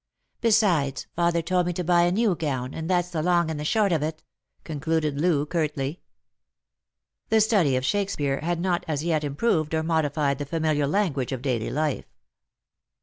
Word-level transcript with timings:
"Besides, 0.41 1.05
father 1.15 1.43
told 1.43 1.67
me 1.67 1.73
to 1.73 1.83
buy 1.83 2.05
a 2.05 2.11
new 2.11 2.33
gown, 2.33 2.73
and 2.73 2.89
that's 2.89 3.11
the 3.11 3.21
long 3.21 3.51
and 3.51 3.59
the 3.59 3.63
short 3.63 3.91
of 3.91 4.01
it," 4.01 4.23
concluded 4.63 5.21
Loo 5.21 5.45
curtly. 5.45 6.01
The 7.29 7.39
study 7.39 7.75
of 7.75 7.85
Shakespeare 7.85 8.39
had 8.39 8.59
not 8.59 8.83
as 8.87 9.03
yet 9.03 9.23
improved 9.23 9.75
or 9.75 9.83
modi 9.83 10.09
fied 10.09 10.39
the 10.39 10.45
familiar 10.47 10.87
language 10.87 11.31
of 11.31 11.43
daily 11.43 11.69
life. 11.69 12.05